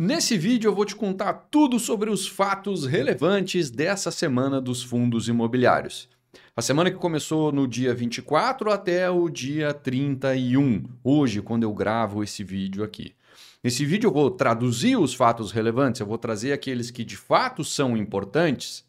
[0.00, 5.26] Nesse vídeo eu vou te contar tudo sobre os fatos relevantes dessa semana dos fundos
[5.26, 6.08] imobiliários.
[6.54, 12.22] A semana que começou no dia 24 até o dia 31, hoje, quando eu gravo
[12.22, 13.12] esse vídeo aqui.
[13.60, 17.64] Nesse vídeo eu vou traduzir os fatos relevantes, eu vou trazer aqueles que de fato
[17.64, 18.84] são importantes.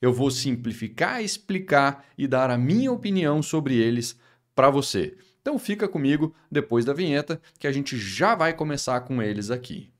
[0.00, 4.18] Eu vou simplificar, explicar e dar a minha opinião sobre eles
[4.54, 5.18] para você.
[5.42, 9.90] Então fica comigo depois da vinheta que a gente já vai começar com eles aqui.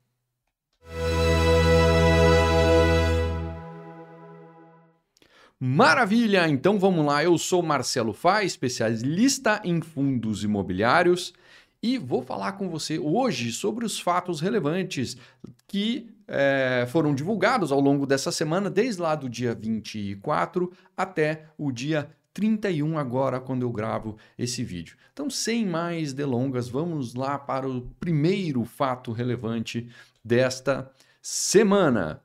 [5.61, 6.47] Maravilha!
[6.47, 7.21] Então vamos lá.
[7.21, 11.33] Eu sou Marcelo Fá, especialista em fundos imobiliários
[11.83, 15.17] e vou falar com você hoje sobre os fatos relevantes
[15.67, 21.73] que é, foram divulgados ao longo dessa semana, desde lá do dia 24 até o
[21.73, 24.95] dia 31, agora, quando eu gravo esse vídeo.
[25.11, 29.89] Então, sem mais delongas, vamos lá para o primeiro fato relevante
[30.23, 30.89] desta
[31.21, 32.21] semana.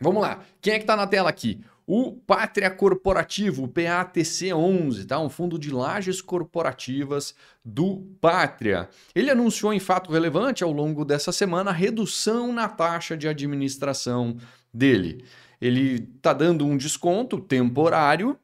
[0.00, 0.44] Vamos lá.
[0.60, 1.60] Quem é que está na tela aqui?
[1.90, 5.18] O Pátria Corporativo, o PATC11, tá?
[5.18, 8.90] um fundo de lajes corporativas do Pátria.
[9.14, 14.36] Ele anunciou em fato relevante ao longo dessa semana a redução na taxa de administração
[14.70, 15.24] dele.
[15.58, 18.38] Ele está dando um desconto temporário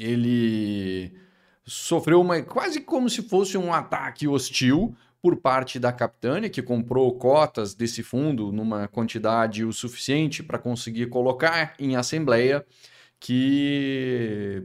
[0.00, 1.12] ele
[1.64, 7.12] sofreu uma quase como se fosse um ataque hostil por parte da Capitânia, que comprou
[7.18, 12.64] cotas desse fundo numa quantidade o suficiente para conseguir colocar em assembleia,
[13.20, 14.62] que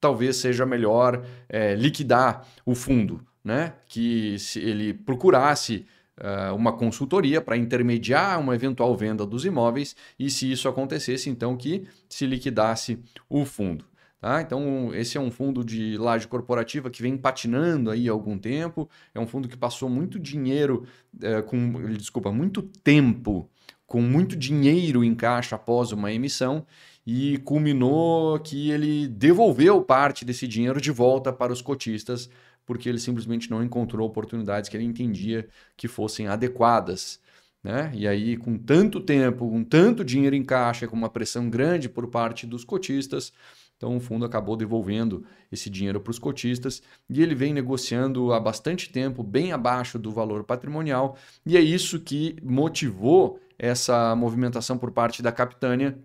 [0.00, 3.74] talvez seja melhor é, liquidar o fundo, né?
[3.86, 5.86] Que se ele procurasse
[6.18, 11.56] uh, uma consultoria para intermediar uma eventual venda dos imóveis e se isso acontecesse, então
[11.56, 12.98] que se liquidasse
[13.28, 13.84] o fundo.
[14.20, 14.42] Tá?
[14.42, 18.88] Então, esse é um fundo de laje corporativa que vem patinando aí há algum tempo.
[19.14, 20.84] É um fundo que passou muito dinheiro,
[21.22, 23.48] é, com, desculpa, muito tempo,
[23.86, 26.66] com muito dinheiro em caixa após uma emissão
[27.06, 32.28] e culminou que ele devolveu parte desse dinheiro de volta para os cotistas,
[32.66, 37.20] porque ele simplesmente não encontrou oportunidades que ele entendia que fossem adequadas.
[37.62, 37.90] Né?
[37.94, 42.08] E aí, com tanto tempo, com tanto dinheiro em caixa, com uma pressão grande por
[42.08, 43.32] parte dos cotistas,
[43.78, 48.40] então o fundo acabou devolvendo esse dinheiro para os cotistas e ele vem negociando há
[48.40, 51.16] bastante tempo, bem abaixo do valor patrimonial,
[51.46, 55.96] e é isso que motivou essa movimentação por parte da Capitânia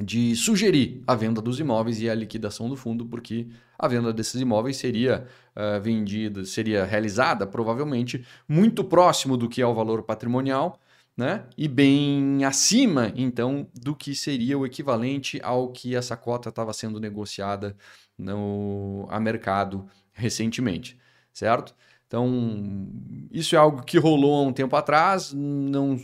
[0.00, 3.48] de sugerir a venda dos imóveis e a liquidação do fundo, porque
[3.78, 5.26] a venda desses imóveis seria
[5.56, 10.78] uh, vendida, seria realizada provavelmente muito próximo do que é o valor patrimonial
[11.16, 11.44] né?
[11.56, 16.98] E bem acima, então, do que seria o equivalente ao que essa cota estava sendo
[16.98, 17.76] negociada
[18.16, 20.98] no a mercado recentemente,
[21.32, 21.74] certo?
[22.06, 22.88] Então,
[23.30, 25.98] isso é algo que rolou há um tempo atrás, não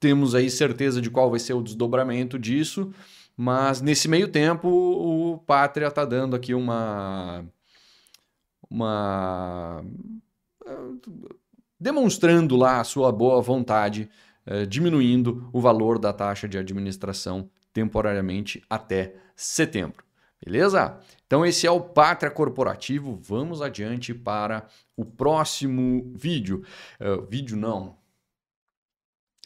[0.00, 2.92] temos aí certeza de qual vai ser o desdobramento disso,
[3.36, 7.44] mas nesse meio tempo o Pátria está dando aqui uma
[8.70, 9.84] uma
[11.78, 14.08] demonstrando lá a sua boa vontade,
[14.46, 20.04] eh, diminuindo o valor da taxa de administração temporariamente até setembro.
[20.44, 20.98] Beleza?
[21.26, 23.18] Então esse é o Pátria Corporativo.
[23.22, 24.66] Vamos adiante para
[24.96, 26.64] o próximo vídeo.
[27.00, 27.96] Uh, vídeo não.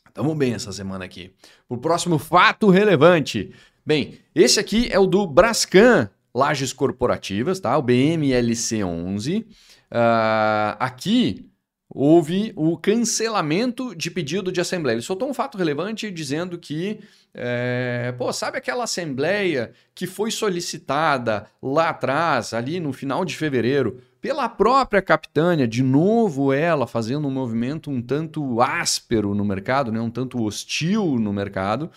[0.06, 1.34] Estamos bem essa semana aqui.
[1.68, 3.54] O próximo fato relevante.
[3.84, 7.76] Bem, esse aqui é o do Brascan Lages Corporativas, tá?
[7.76, 9.38] O BMLC 11.
[9.38, 11.51] Uh, aqui
[11.94, 14.94] houve o cancelamento de pedido de assembleia.
[14.94, 17.00] Ele soltou um fato relevante dizendo que,
[17.34, 24.00] é, pô, sabe aquela assembleia que foi solicitada lá atrás, ali no final de fevereiro,
[24.22, 30.00] pela própria capitânia, de novo ela fazendo um movimento um tanto áspero no mercado, né,
[30.00, 31.90] um tanto hostil no mercado.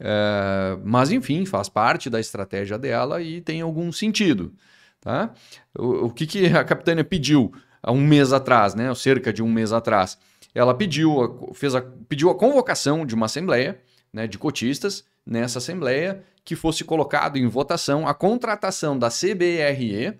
[0.00, 4.52] É, mas enfim, faz parte da estratégia dela e tem algum sentido.
[5.00, 5.30] Tá?
[5.78, 7.52] O, o que, que a capitânia pediu?
[7.82, 10.18] Há um mês atrás, né, cerca de um mês atrás,
[10.54, 13.80] ela pediu fez a, pediu a convocação de uma assembleia
[14.12, 20.18] né, de cotistas nessa Assembleia que fosse colocado em votação a contratação da CBRE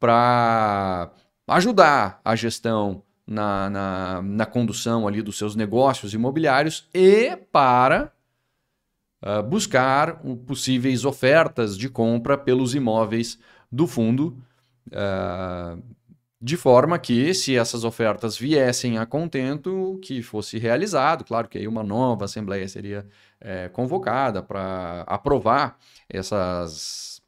[0.00, 1.12] para
[1.46, 8.12] ajudar a gestão na, na, na, condução ali dos seus negócios imobiliários e para
[9.22, 13.38] uh, buscar possíveis ofertas de compra pelos imóveis
[13.70, 14.36] do fundo,
[14.88, 15.80] uh,
[16.42, 21.68] de forma que, se essas ofertas viessem a contento, que fosse realizado, claro que aí
[21.68, 23.06] uma nova assembleia seria
[23.40, 25.78] é, convocada para aprovar
[26.08, 27.22] essas,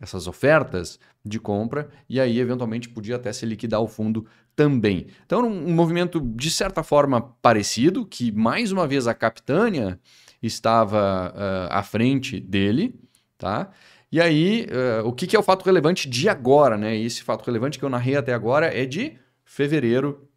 [0.00, 4.24] essas ofertas de compra e aí eventualmente podia até se liquidar o fundo
[4.54, 5.08] também.
[5.26, 9.98] Então, um, movimento de certa forma parecido, que mais uma vez a Capitânia
[10.40, 12.94] estava uh, à frente dele,
[13.36, 13.68] tá?
[14.12, 16.96] E aí, uh, o que, que, é o fato relevante de agora, né?
[16.96, 20.28] E esse fato relevante que eu narrei até agora é de fevereiro,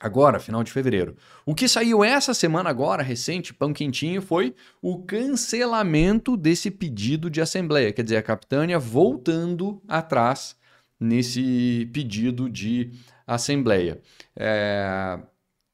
[0.00, 1.14] agora, final de fevereiro.
[1.44, 7.40] O que saiu essa semana agora, recente, pão quentinho, foi o cancelamento desse pedido de
[7.42, 7.92] assembleia.
[7.92, 10.56] Quer dizer, a capitânia voltando atrás
[10.98, 12.92] nesse pedido de
[13.26, 14.00] assembleia.
[14.36, 15.18] É...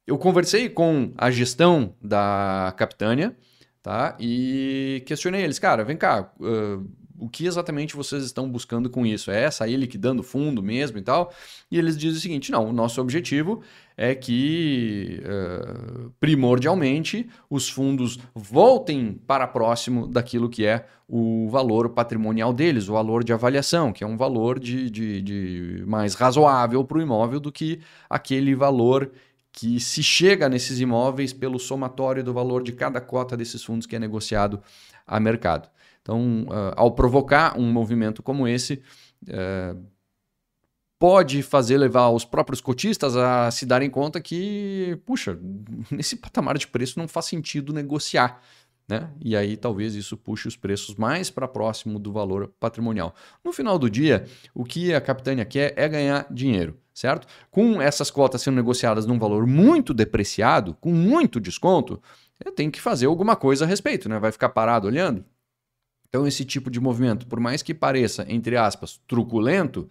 [0.06, 3.36] Eu conversei com a gestão da capitânia,
[3.80, 4.16] tá?
[4.18, 9.30] E questionei eles, cara, vem cá, uh, o que exatamente vocês estão buscando com isso?
[9.30, 11.32] É sair liquidando fundo mesmo e tal?
[11.70, 13.62] E eles dizem o seguinte: não, o nosso objetivo
[13.96, 22.52] é que, uh, primordialmente, os fundos voltem para próximo daquilo que é o valor patrimonial
[22.52, 26.98] deles, o valor de avaliação, que é um valor de, de, de mais razoável para
[26.98, 29.10] o imóvel do que aquele valor
[29.52, 33.96] que se chega nesses imóveis pelo somatório do valor de cada cota desses fundos que
[33.96, 34.62] é negociado
[35.06, 35.68] a mercado.
[36.02, 38.82] Então, uh, ao provocar um movimento como esse,
[39.24, 39.80] uh,
[40.98, 45.38] pode fazer levar os próprios cotistas a se darem conta que, puxa,
[45.90, 48.40] nesse patamar de preço não faz sentido negociar.
[48.86, 49.08] Né?
[49.20, 53.14] E aí talvez isso puxe os preços mais para próximo do valor patrimonial.
[53.42, 57.26] No final do dia, o que a capitânia quer é ganhar dinheiro, certo?
[57.52, 62.02] Com essas cotas sendo negociadas num valor muito depreciado, com muito desconto,
[62.56, 64.18] tem que fazer alguma coisa a respeito, né?
[64.18, 65.24] Vai ficar parado olhando?
[66.10, 69.88] Então, esse tipo de movimento, por mais que pareça, entre aspas, truculento,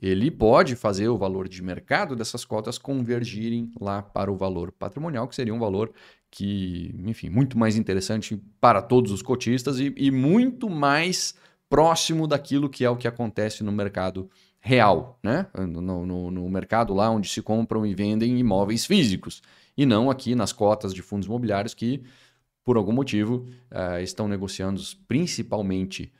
[0.00, 5.28] ele pode fazer o valor de mercado dessas cotas convergirem lá para o valor patrimonial,
[5.28, 5.92] que seria um valor
[6.30, 11.34] que, enfim, muito mais interessante para todos os cotistas e, e muito mais
[11.68, 14.28] próximo daquilo que é o que acontece no mercado
[14.60, 15.46] real, né?
[15.54, 19.42] No, no, no, mercado lá onde se compram e vendem imóveis físicos,
[19.76, 22.02] e não aqui nas cotas de fundos imobiliários que
[22.64, 26.12] por algum motivo, uh, estão negociando principalmente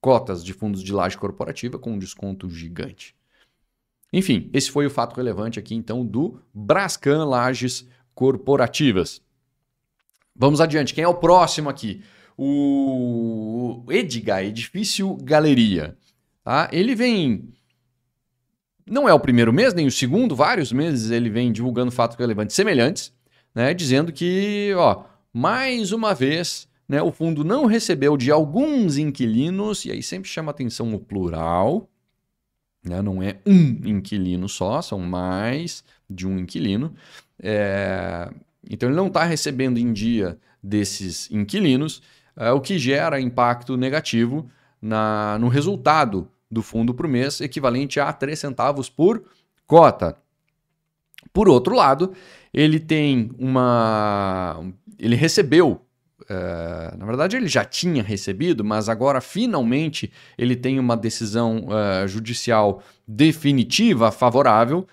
[0.00, 3.14] cotas de fundos de laje corporativa com um desconto gigante.
[4.12, 9.20] Enfim, esse foi o fato relevante aqui então do Brascan Lages Corporativas.
[10.34, 12.02] Vamos adiante, quem é o próximo aqui?
[12.36, 15.96] O Edgar, Edifício Galeria.
[16.44, 16.68] Tá?
[16.72, 17.52] Ele vem.
[18.88, 22.54] Não é o primeiro mês, nem o segundo, vários meses ele vem divulgando fatos relevantes
[22.54, 23.12] semelhantes,
[23.52, 23.74] né?
[23.74, 25.02] dizendo que ó,
[25.36, 30.50] mais uma vez, né, o fundo não recebeu de alguns inquilinos, e aí sempre chama
[30.50, 31.90] atenção o plural,
[32.82, 36.94] né, não é um inquilino só, são mais de um inquilino.
[37.38, 38.32] É,
[38.66, 42.00] então ele não está recebendo em dia desses inquilinos,
[42.34, 48.10] é, o que gera impacto negativo na, no resultado do fundo por mês, equivalente a
[48.10, 49.22] 3 centavos por
[49.66, 50.16] cota.
[51.30, 52.14] Por outro lado,
[52.56, 54.64] ele tem uma
[54.98, 55.82] ele recebeu.
[56.22, 62.08] Uh, na verdade, ele já tinha recebido, mas agora finalmente ele tem uma decisão uh,
[62.08, 64.88] judicial definitiva favorável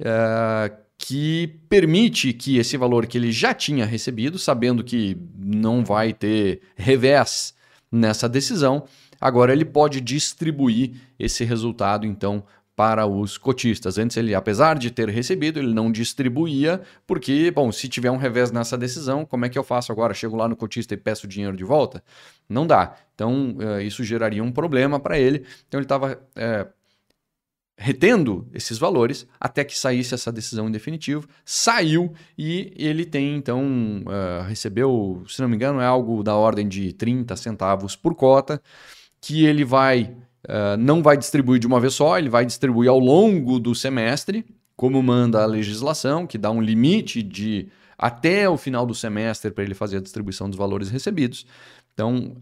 [0.00, 6.12] uh, que permite que esse valor que ele já tinha recebido, sabendo que não vai
[6.12, 7.52] ter revés
[7.90, 8.84] nessa decisão,
[9.20, 12.44] agora ele pode distribuir esse resultado então
[12.78, 13.98] para os cotistas.
[13.98, 18.52] Antes ele, apesar de ter recebido, ele não distribuía, porque, bom, se tiver um revés
[18.52, 20.14] nessa decisão, como é que eu faço agora?
[20.14, 22.00] Chego lá no cotista e peço o dinheiro de volta?
[22.48, 22.94] Não dá.
[23.16, 25.44] Então, uh, isso geraria um problema para ele.
[25.66, 26.68] Então, ele estava uh, eh,
[27.76, 31.28] retendo esses valores até que saísse essa decisão em definitivo.
[31.44, 36.68] Saiu e ele tem, então, uh, recebeu, se não me engano, é algo da ordem
[36.68, 38.62] de 30 centavos por cota,
[39.20, 40.14] que ele vai
[40.46, 44.44] uh, não vai distribuir de uma vez só, ele vai distribuir ao longo do semestre,
[44.76, 49.64] como manda a legislação, que dá um limite de até o final do semestre para
[49.64, 51.44] ele fazer a distribuição dos valores recebidos.
[51.92, 52.36] Então,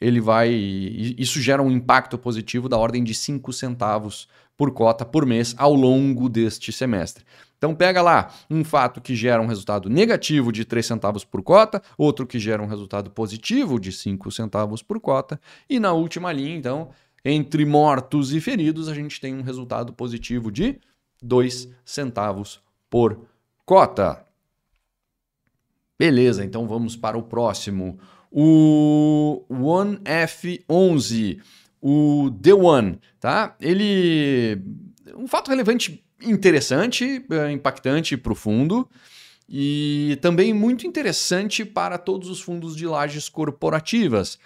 [0.00, 0.50] ele vai.
[0.50, 5.72] Isso gera um impacto positivo da ordem de 5 centavos por cota por mês ao
[5.72, 7.24] longo deste semestre.
[7.56, 11.82] Então pega lá um fato que gera um resultado negativo de 3 centavos por cota,
[11.96, 16.56] outro que gera um resultado positivo de 5 centavos por cota, e na última linha,
[16.56, 16.90] então,
[17.24, 20.78] entre mortos e feridos, a gente tem um resultado positivo de
[21.22, 23.26] 2 centavos por
[23.64, 24.24] cota.
[25.98, 27.98] Beleza, então vamos para o próximo.
[28.30, 31.40] O One F11,
[31.80, 33.56] o The One, tá?
[33.60, 34.62] Ele
[35.16, 38.88] um fato relevante interessante, eh, impactante e profundo
[39.48, 44.38] e também muito interessante para todos os fundos de lajes corporativas.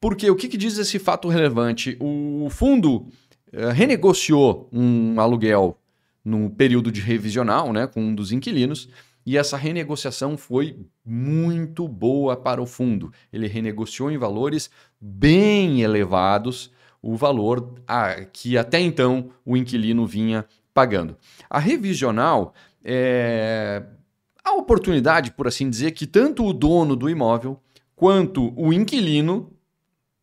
[0.00, 1.96] Porque o que, que diz esse fato relevante?
[2.00, 3.06] O fundo
[3.52, 5.78] uh, renegociou um aluguel
[6.24, 8.88] no período de revisional né, com um dos inquilinos
[9.26, 13.12] e essa renegociação foi muito boa para o fundo.
[13.32, 16.70] Ele renegociou em valores bem elevados
[17.02, 21.16] o valor a, que até então o inquilino vinha pagando.
[21.50, 23.82] A revisional é
[24.44, 27.60] a oportunidade, por assim dizer, que tanto o dono do imóvel
[27.96, 29.52] quanto o inquilino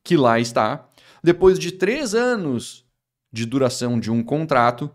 [0.03, 0.87] que lá está,
[1.23, 2.85] depois de três anos
[3.31, 4.93] de duração de um contrato,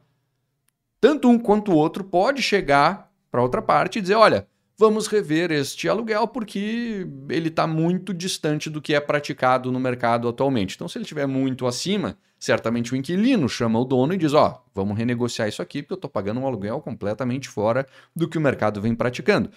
[1.00, 4.46] tanto um quanto o outro pode chegar para outra parte e dizer: olha,
[4.76, 10.28] vamos rever este aluguel porque ele está muito distante do que é praticado no mercado
[10.28, 10.76] atualmente.
[10.76, 14.48] Então, se ele estiver muito acima, certamente o inquilino chama o dono e diz: Ó,
[14.48, 18.38] oh, vamos renegociar isso aqui porque eu estou pagando um aluguel completamente fora do que
[18.38, 19.50] o mercado vem praticando.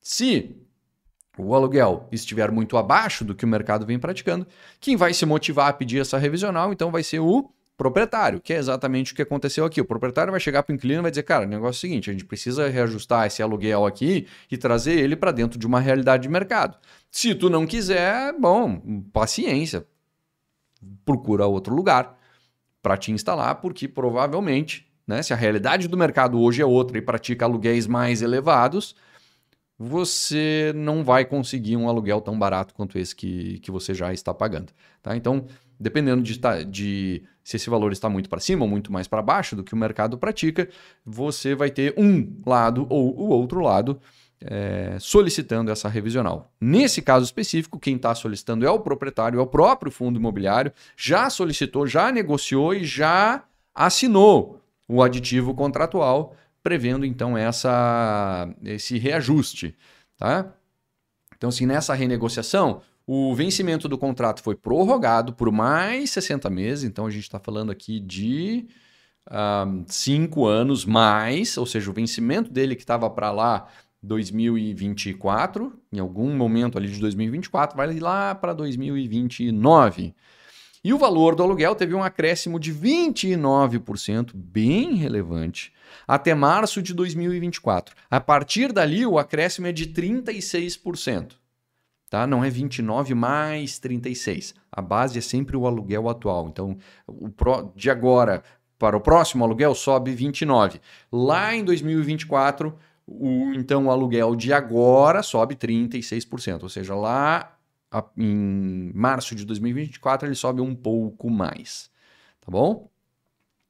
[0.00, 0.56] Se
[1.38, 4.46] o aluguel estiver muito abaixo do que o mercado vem praticando,
[4.80, 8.56] quem vai se motivar a pedir essa revisional então vai ser o proprietário, que é
[8.56, 9.80] exatamente o que aconteceu aqui.
[9.80, 11.80] O proprietário vai chegar para o inquilino e vai dizer: cara, o negócio é o
[11.80, 15.78] seguinte, a gente precisa reajustar esse aluguel aqui e trazer ele para dentro de uma
[15.78, 16.76] realidade de mercado.
[17.10, 19.86] Se tu não quiser, bom, paciência,
[21.04, 22.18] procura outro lugar
[22.82, 27.02] para te instalar, porque provavelmente, né, se a realidade do mercado hoje é outra e
[27.02, 28.96] pratica aluguéis mais elevados,
[29.78, 34.34] você não vai conseguir um aluguel tão barato quanto esse que, que você já está
[34.34, 34.72] pagando.
[35.02, 35.16] Tá?
[35.16, 35.46] Então,
[35.78, 39.54] dependendo de, de se esse valor está muito para cima ou muito mais para baixo
[39.54, 40.68] do que o mercado pratica,
[41.04, 44.00] você vai ter um lado ou o outro lado
[44.40, 46.50] é, solicitando essa revisional.
[46.60, 51.30] Nesse caso específico, quem está solicitando é o proprietário, é o próprio fundo imobiliário, já
[51.30, 53.44] solicitou, já negociou e já
[53.74, 59.76] assinou o aditivo contratual, prevendo então essa, esse reajuste.
[60.16, 60.52] Tá?
[61.36, 67.06] Então, assim, nessa renegociação, o vencimento do contrato foi prorrogado por mais 60 meses, então
[67.06, 68.66] a gente está falando aqui de
[69.30, 73.68] um, cinco anos mais, ou seja, o vencimento dele que estava para lá
[74.02, 80.14] 2024, em algum momento ali de 2024, vai lá para 2029.
[80.82, 85.72] E o valor do aluguel teve um acréscimo de 29%, bem relevante,
[86.06, 87.94] até março de 2024.
[88.10, 91.32] A partir dali, o acréscimo é de 36%.
[92.08, 92.26] Tá?
[92.26, 94.54] Não é 29 mais 36.
[94.72, 96.48] A base é sempre o aluguel atual.
[96.48, 97.70] Então, o pro...
[97.76, 98.42] de agora
[98.78, 100.80] para o próximo aluguel sobe 29.
[101.12, 102.74] Lá em 2024,
[103.06, 106.62] o, então o aluguel de agora sobe 36%.
[106.62, 107.57] Ou seja, lá
[108.16, 111.90] em março de 2024 ele sobe um pouco mais.
[112.40, 112.90] Tá bom?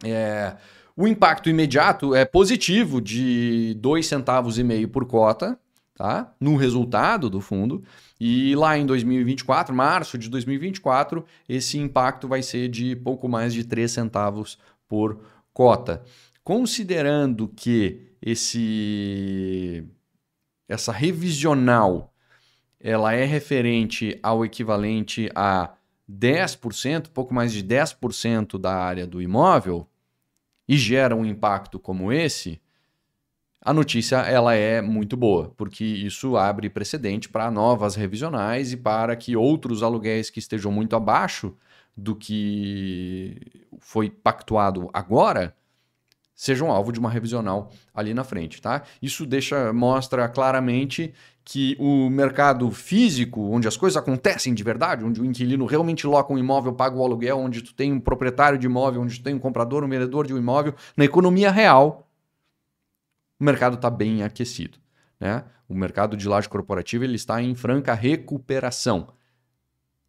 [0.05, 0.57] É,
[0.97, 5.59] o impacto imediato é positivo de 2 centavos e meio por cota,
[5.95, 6.35] tá?
[6.41, 7.83] No resultado do fundo.
[8.21, 13.65] E lá em 2024, março de 2024, esse impacto vai ser de pouco mais de
[13.65, 14.59] 3 centavos
[14.89, 15.21] por
[15.53, 16.03] cota.
[16.43, 19.85] Considerando que esse
[20.69, 22.13] essa revisional
[22.81, 25.75] ela é referente ao equivalente a
[26.11, 29.87] 10%, pouco mais de 10% da área do imóvel
[30.67, 32.61] e gera um impacto como esse,
[33.61, 39.17] a notícia ela é muito boa, porque isso abre precedente para novas revisionais e para
[39.17, 41.57] que outros aluguéis que estejam muito abaixo
[41.97, 43.37] do que
[43.79, 45.55] foi pactuado agora
[46.39, 48.85] sejam alvo de uma revisional ali na frente, tá?
[49.03, 51.13] Isso deixa mostra claramente
[51.45, 56.33] que o mercado físico, onde as coisas acontecem de verdade, onde o inquilino realmente loca
[56.33, 59.35] um imóvel, paga o aluguel, onde tu tem um proprietário de imóvel, onde tu tem
[59.35, 62.09] um comprador, um vendedor de um imóvel, na economia real,
[63.41, 64.79] o mercado está bem aquecido.
[65.19, 65.43] Né?
[65.69, 69.09] O mercado de laje corporativa ele está em franca recuperação.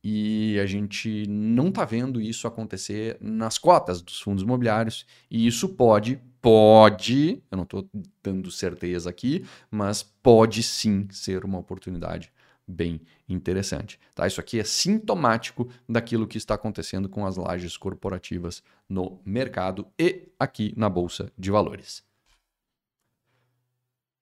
[0.03, 5.05] E a gente não está vendo isso acontecer nas cotas dos fundos imobiliários.
[5.29, 7.87] E isso pode, pode, eu não estou
[8.23, 12.31] dando certeza aqui, mas pode sim ser uma oportunidade
[12.65, 13.99] bem interessante.
[14.13, 14.27] Tá?
[14.27, 20.29] Isso aqui é sintomático daquilo que está acontecendo com as lajes corporativas no mercado e
[20.39, 22.03] aqui na Bolsa de Valores.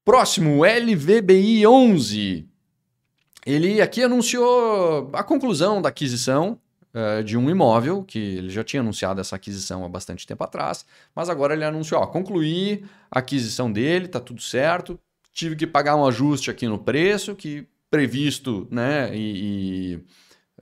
[0.05, 2.49] Próximo, LVBI 11.
[3.47, 6.59] Ele aqui anunciou a conclusão da aquisição
[6.93, 10.85] uh, de um imóvel, que ele já tinha anunciado essa aquisição há bastante tempo atrás,
[11.15, 14.99] mas agora ele anunciou, ó, concluí a aquisição dele, tá tudo certo,
[15.31, 20.03] tive que pagar um ajuste aqui no preço, que previsto, né, e, e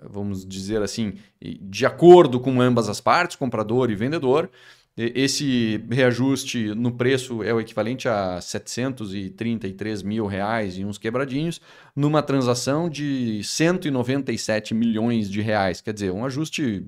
[0.07, 4.47] vamos dizer assim, de acordo com ambas as partes, comprador e vendedor,
[4.97, 11.59] esse reajuste no preço é o equivalente a 733 mil reais e uns quebradinhos,
[11.93, 15.81] numa transação de 197 milhões de reais.
[15.81, 16.85] Quer dizer, um ajuste,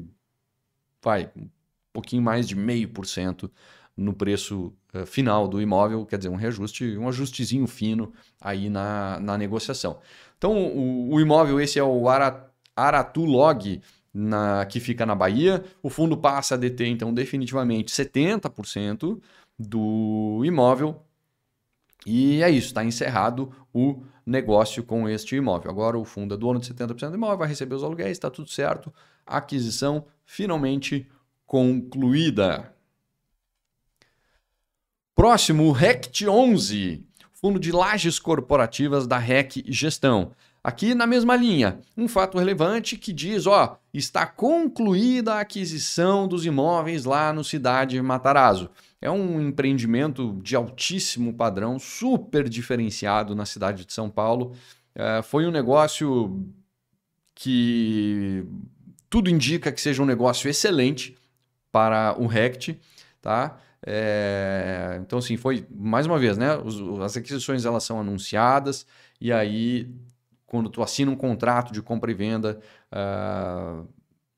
[1.03, 1.49] vai, um
[1.91, 3.51] pouquinho mais de meio por cento
[3.95, 9.19] no preço uh, final do imóvel, quer dizer, um reajuste, um ajustezinho fino aí na,
[9.19, 9.99] na negociação.
[10.37, 12.05] Então, o, o imóvel, esse é o
[12.75, 13.81] Aratulog,
[14.17, 15.63] na, que fica na Bahia.
[15.83, 19.21] O fundo passa a deter, então, definitivamente 70%
[19.57, 21.03] do imóvel.
[22.05, 25.69] E é isso, está encerrado o negócio com este imóvel.
[25.69, 28.49] Agora o fundo é dono de 70% do imóvel, vai receber os aluguéis, está tudo
[28.49, 28.91] certo.
[29.25, 31.07] Aquisição finalmente
[31.45, 32.73] concluída.
[35.13, 40.31] Próximo, RECT 11, fundo de lajes corporativas da REC Gestão.
[40.63, 46.45] Aqui na mesma linha, um fato relevante que diz, ó, está concluída a aquisição dos
[46.45, 48.69] imóveis lá no Cidade Matarazzo.
[49.01, 54.55] É um empreendimento de altíssimo padrão, super diferenciado na cidade de São Paulo.
[54.93, 56.43] É, foi um negócio
[57.35, 58.43] que
[59.09, 61.15] tudo indica que seja um negócio excelente
[61.71, 62.79] para o RECT,
[63.21, 63.59] tá?
[63.85, 66.47] É, então, assim, foi, mais uma vez, né?
[67.05, 68.85] as aquisições elas são anunciadas
[69.21, 69.89] e aí
[70.47, 72.59] quando tu assina um contrato de compra e venda
[72.91, 73.87] uh,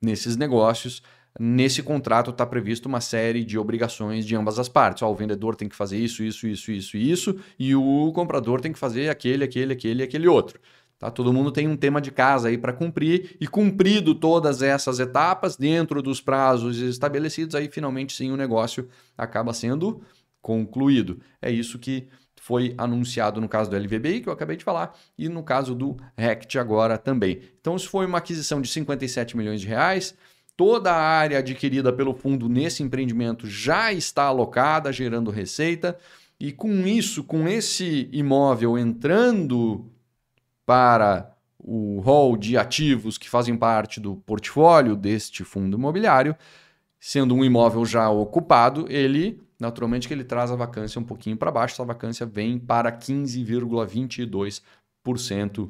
[0.01, 1.01] nesses negócios,
[1.39, 5.03] nesse contrato está previsto uma série de obrigações de ambas as partes.
[5.03, 8.59] Ó, o vendedor tem que fazer isso, isso, isso, isso e isso, e o comprador
[8.59, 10.59] tem que fazer aquele, aquele, aquele aquele outro.
[10.97, 11.09] Tá?
[11.09, 15.55] Todo mundo tem um tema de casa aí para cumprir, e cumprido todas essas etapas
[15.55, 20.01] dentro dos prazos estabelecidos, aí finalmente sim o negócio acaba sendo
[20.41, 21.21] concluído.
[21.41, 22.09] É isso que
[22.41, 25.97] foi anunciado no caso do LVBI, que eu acabei de falar, e no caso do
[26.17, 27.41] RECT agora também.
[27.59, 30.15] Então, isso foi uma aquisição de 57 milhões de reais.
[30.55, 35.97] Toda a área adquirida pelo fundo nesse empreendimento já está alocada, gerando receita.
[36.39, 39.89] E com isso, com esse imóvel entrando
[40.65, 46.35] para o rol de ativos que fazem parte do portfólio deste fundo imobiliário,
[46.99, 51.51] sendo um imóvel já ocupado, ele naturalmente que ele traz a vacância um pouquinho para
[51.51, 55.69] baixo, essa vacância vem para 15,22%,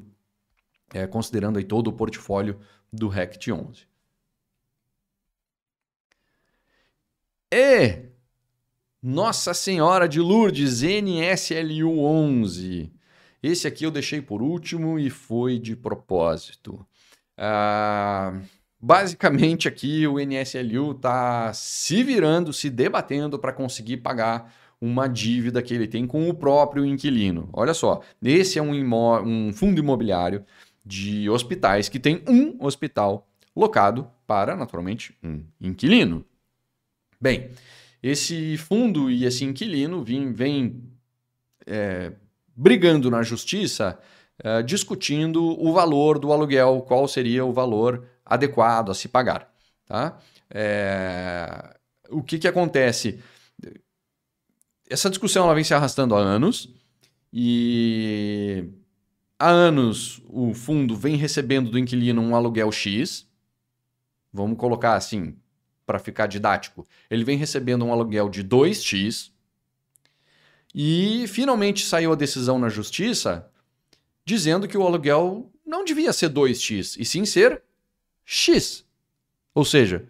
[0.94, 2.60] é, considerando aí todo o portfólio
[2.92, 3.88] do RECT 11.
[7.52, 8.04] E
[9.02, 12.94] Nossa Senhora de Lourdes, NSLU 11.
[13.42, 16.86] Esse aqui eu deixei por último e foi de propósito.
[17.36, 18.40] Ah...
[18.82, 25.74] Basicamente aqui o NSLU está se virando, se debatendo para conseguir pagar uma dívida que
[25.74, 27.50] ele tem com o próprio inquilino.
[27.52, 30.46] Olha só, esse é um, um fundo imobiliário
[30.86, 36.24] de hospitais que tem um hospital locado para, naturalmente, um inquilino.
[37.20, 37.50] Bem,
[38.02, 40.84] esse fundo e esse inquilino vem, vem
[41.68, 42.14] é,
[42.56, 44.00] brigando na justiça,
[44.42, 49.52] é, discutindo o valor do aluguel, qual seria o valor adequado a se pagar.
[49.86, 50.20] Tá?
[50.50, 51.76] É...
[52.10, 53.20] O que, que acontece?
[54.90, 56.74] Essa discussão ela vem se arrastando há anos
[57.34, 58.70] e
[59.38, 63.28] há anos o fundo vem recebendo do inquilino um aluguel X.
[64.32, 65.36] Vamos colocar assim,
[65.86, 66.88] para ficar didático.
[67.10, 69.32] Ele vem recebendo um aluguel de 2x
[70.74, 73.50] e finalmente saiu a decisão na justiça
[74.26, 77.64] dizendo que o aluguel não devia ser 2x, e sim ser
[78.32, 78.86] X.
[79.56, 80.08] Ou seja,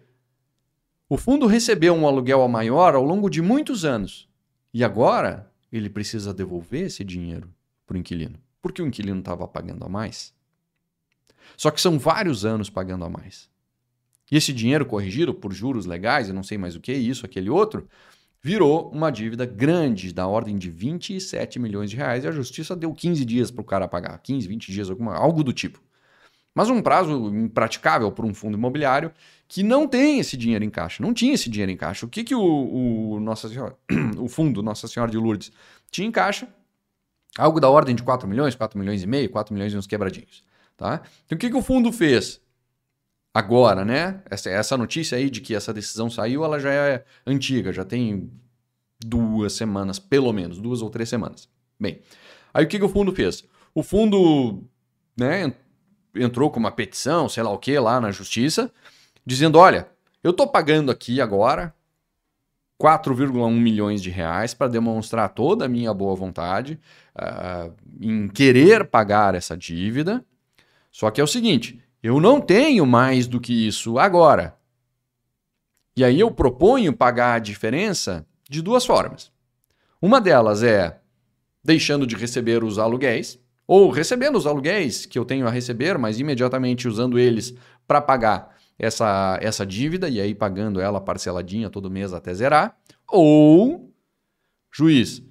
[1.08, 4.28] o fundo recebeu um aluguel maior ao longo de muitos anos
[4.74, 7.50] e agora ele precisa devolver esse dinheiro
[7.86, 10.34] para o inquilino, porque o inquilino estava pagando a mais.
[11.56, 13.48] Só que são vários anos pagando a mais.
[14.30, 17.48] E esse dinheiro corrigido por juros legais, eu não sei mais o que, isso, aquele
[17.48, 17.88] outro,
[18.42, 22.92] virou uma dívida grande, da ordem de 27 milhões de reais, e a justiça deu
[22.92, 25.80] 15 dias para o cara pagar, 15, 20 dias, alguma, algo do tipo.
[26.54, 29.12] Mas um prazo impraticável para um fundo imobiliário
[29.46, 32.06] que não tem esse dinheiro em caixa, não tinha esse dinheiro em caixa.
[32.06, 33.76] O que, que o, o, Nossa Senhora,
[34.18, 35.52] o fundo Nossa Senhora de Lourdes
[35.90, 36.48] tinha em caixa?
[37.38, 40.44] Algo da ordem de 4 milhões, 4 milhões e meio, 4 milhões e uns quebradinhos.
[40.76, 41.02] Tá?
[41.24, 42.40] Então, o que, que o fundo fez?
[43.32, 44.22] Agora, né?
[44.28, 48.30] Essa, essa notícia aí de que essa decisão saiu, ela já é antiga, já tem
[48.98, 51.48] duas semanas, pelo menos, duas ou três semanas.
[51.78, 52.00] Bem,
[52.52, 53.44] aí o que, que o fundo fez?
[53.74, 54.64] O fundo
[55.16, 55.54] né,
[56.14, 58.70] entrou com uma petição, sei lá o que, lá na justiça,
[59.24, 59.88] dizendo: olha,
[60.22, 61.74] eu estou pagando aqui agora
[62.80, 66.80] 4,1 milhões de reais para demonstrar toda a minha boa vontade
[67.14, 70.24] uh, em querer pagar essa dívida.
[70.90, 74.56] Só que é o seguinte, eu não tenho mais do que isso agora.
[75.94, 79.30] E aí eu proponho pagar a diferença de duas formas.
[80.00, 80.98] Uma delas é
[81.62, 83.38] deixando de receber os aluguéis,
[83.70, 87.54] ou recebendo os aluguéis que eu tenho a receber, mas imediatamente usando eles
[87.86, 92.76] para pagar essa, essa dívida e aí pagando ela parceladinha todo mês até zerar.
[93.06, 93.94] Ou,
[94.72, 95.22] juiz,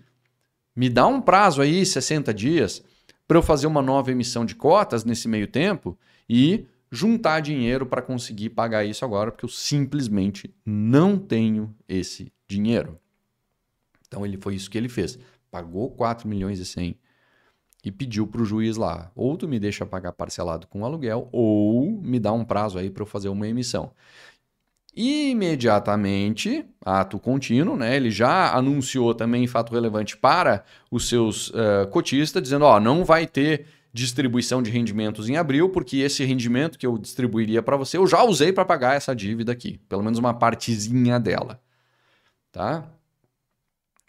[0.73, 2.81] me dá um prazo aí, 60 dias,
[3.27, 5.99] para eu fazer uma nova emissão de cotas nesse meio tempo
[6.29, 12.97] e juntar dinheiro para conseguir pagar isso agora, porque eu simplesmente não tenho esse dinheiro.
[14.07, 15.19] Então ele foi isso que ele fez.
[15.51, 16.97] Pagou 4 milhões e 100
[17.83, 21.89] e pediu para o juiz lá, ou tu me deixa pagar parcelado com aluguel, ou
[22.01, 23.91] me dá um prazo aí para eu fazer uma emissão.
[24.95, 27.95] Imediatamente, ato contínuo, né?
[27.95, 33.25] Ele já anunciou também fato relevante para os seus uh, cotistas, dizendo: ó, não vai
[33.25, 38.05] ter distribuição de rendimentos em abril, porque esse rendimento que eu distribuiria para você, eu
[38.05, 41.61] já usei para pagar essa dívida aqui, pelo menos uma partezinha dela.
[42.51, 42.87] Tá?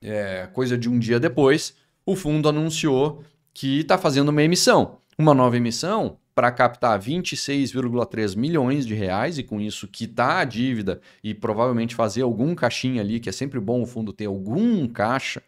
[0.03, 4.99] É, coisa de um dia depois, o fundo anunciou que está fazendo uma emissão.
[5.19, 11.01] Uma nova emissão para captar 26,3 milhões de reais e com isso quitar a dívida
[11.23, 15.43] e provavelmente fazer algum caixinha ali, que é sempre bom o fundo ter algum caixa,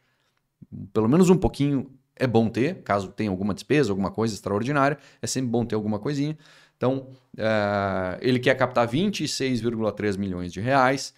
[0.92, 5.26] pelo menos um pouquinho é bom ter, caso tenha alguma despesa, alguma coisa extraordinária, é
[5.26, 6.36] sempre bom ter alguma coisinha.
[6.76, 11.14] Então, uh, ele quer captar 26,3 milhões de reais.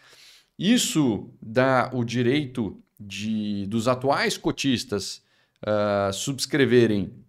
[0.59, 5.24] Isso dá o direito de, dos atuais cotistas
[5.67, 7.25] uh, subscreverem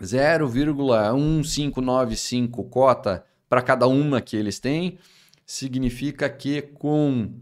[0.00, 4.98] 0,1595 cota para cada uma que eles têm,
[5.44, 7.38] significa que com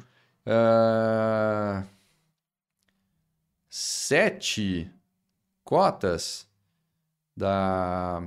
[0.46, 1.82] uh,
[3.68, 4.90] sete
[5.62, 6.48] cotas
[7.36, 8.26] da.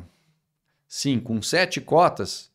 [0.88, 2.51] Sim, com sete cotas,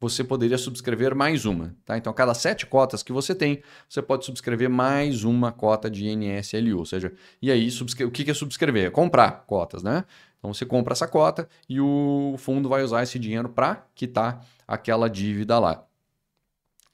[0.00, 1.76] você poderia subscrever mais uma.
[1.84, 1.98] Tá?
[1.98, 6.08] Então, a cada sete cotas que você tem, você pode subscrever mais uma cota de
[6.16, 6.78] NSLU.
[6.78, 7.68] Ou seja, e aí
[8.04, 8.86] o que é subscrever?
[8.86, 10.04] É comprar cotas, né?
[10.38, 15.08] Então você compra essa cota e o fundo vai usar esse dinheiro para quitar aquela
[15.08, 15.84] dívida lá.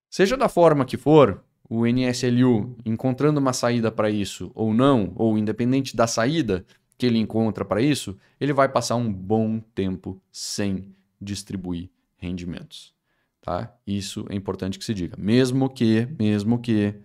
[0.09, 5.37] Seja da forma que for, o NSLU encontrando uma saída para isso ou não, ou
[5.37, 6.65] independente da saída
[6.97, 12.93] que ele encontra para isso, ele vai passar um bom tempo sem distribuir rendimentos.
[13.41, 13.73] Tá?
[13.85, 15.15] Isso é importante que se diga.
[15.17, 16.95] Mesmo que, mesmo que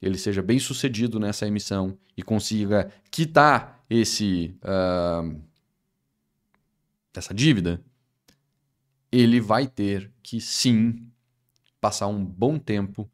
[0.00, 5.38] ele seja bem sucedido nessa emissão e consiga quitar esse uh,
[7.12, 7.82] essa dívida,
[9.10, 11.10] ele vai ter que sim
[11.80, 13.10] passar um bom tempo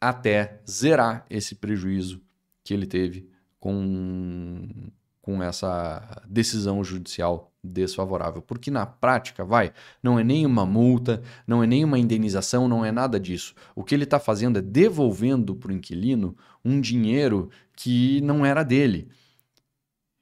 [0.00, 2.20] até zerar esse prejuízo
[2.64, 3.28] que ele teve
[3.58, 4.90] com
[5.22, 8.42] com essa decisão judicial desfavorável.
[8.42, 12.84] Porque na prática, vai, não é nem uma multa, não é nem uma indenização, não
[12.84, 13.54] é nada disso.
[13.74, 18.64] O que ele está fazendo é devolvendo para o inquilino um dinheiro que não era
[18.64, 19.08] dele.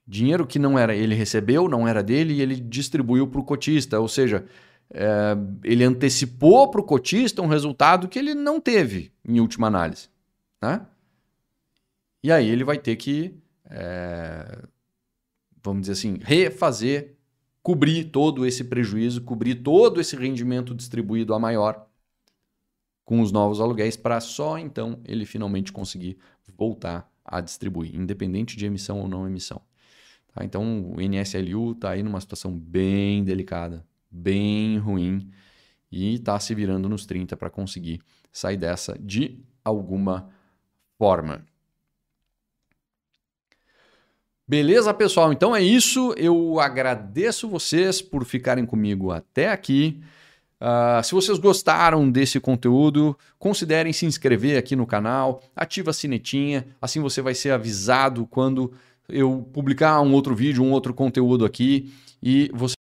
[0.07, 3.99] Dinheiro que não era ele recebeu, não era dele e ele distribuiu para o cotista.
[3.99, 4.45] Ou seja,
[4.93, 10.09] é, ele antecipou para o cotista um resultado que ele não teve em última análise.
[10.61, 10.85] Né?
[12.23, 13.35] E aí ele vai ter que,
[13.67, 14.63] é,
[15.63, 17.15] vamos dizer assim, refazer,
[17.63, 21.87] cobrir todo esse prejuízo, cobrir todo esse rendimento distribuído a maior
[23.05, 26.17] com os novos aluguéis para só então ele finalmente conseguir
[26.57, 29.61] voltar a distribuir, independente de emissão ou não emissão.
[30.35, 30.45] Tá?
[30.45, 35.31] Então o NSLU está aí numa situação bem delicada, bem ruim
[35.91, 38.01] e está se virando nos 30 para conseguir
[38.33, 40.31] sair dessa de alguma
[40.99, 41.45] forma.
[44.47, 45.33] Beleza, pessoal?
[45.33, 46.13] Então é isso.
[46.17, 50.01] Eu agradeço vocês por ficarem comigo até aqui.
[50.61, 56.67] Uh, se vocês gostaram desse conteúdo, considerem se inscrever aqui no canal, ativa a sinetinha,
[56.83, 58.73] assim você vai ser avisado quando
[59.09, 62.75] eu publicar um outro vídeo, um outro conteúdo aqui e você